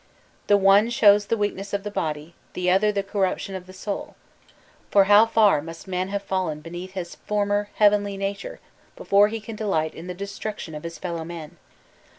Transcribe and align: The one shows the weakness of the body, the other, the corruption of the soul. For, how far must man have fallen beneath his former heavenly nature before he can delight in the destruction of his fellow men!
The 0.47 0.57
one 0.57 0.89
shows 0.89 1.27
the 1.27 1.37
weakness 1.37 1.73
of 1.75 1.83
the 1.83 1.91
body, 1.91 2.33
the 2.53 2.71
other, 2.71 2.91
the 2.91 3.03
corruption 3.03 3.53
of 3.53 3.67
the 3.67 3.71
soul. 3.71 4.15
For, 4.89 5.03
how 5.03 5.27
far 5.27 5.61
must 5.61 5.87
man 5.87 6.07
have 6.07 6.23
fallen 6.23 6.59
beneath 6.59 6.93
his 6.93 7.13
former 7.13 7.69
heavenly 7.75 8.17
nature 8.17 8.59
before 8.95 9.27
he 9.27 9.39
can 9.39 9.55
delight 9.55 9.93
in 9.93 10.07
the 10.07 10.15
destruction 10.15 10.73
of 10.73 10.81
his 10.85 10.97
fellow 10.97 11.23
men! 11.23 11.57